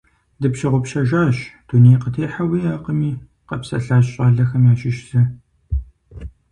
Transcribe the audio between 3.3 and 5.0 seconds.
къэпсэлъащ щӀалэхэм ящыщ